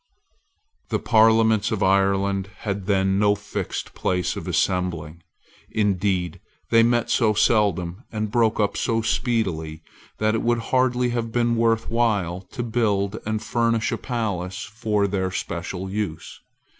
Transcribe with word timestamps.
The 0.89 0.97
Parliaments 0.97 1.71
of 1.71 1.83
Ireland 1.83 2.49
had 2.61 2.87
then 2.87 3.19
no 3.19 3.35
fixed 3.35 3.93
place 3.93 4.35
of 4.35 4.47
assembling. 4.47 5.21
Indeed 5.69 6.39
they 6.71 6.81
met 6.81 7.11
so 7.11 7.35
seldom 7.35 8.03
and 8.11 8.31
broke 8.31 8.59
up 8.59 8.75
so 8.75 9.03
speedily 9.03 9.83
that 10.17 10.33
it 10.33 10.41
would 10.41 10.57
hardly 10.73 11.09
have 11.09 11.31
been 11.31 11.55
worth 11.55 11.87
while 11.91 12.41
to 12.49 12.63
build 12.63 13.19
and 13.27 13.43
furnish 13.43 13.91
a 13.91 13.97
palace 13.99 14.63
for 14.63 15.05
their 15.05 15.29
special 15.29 15.87
use. 15.87 16.41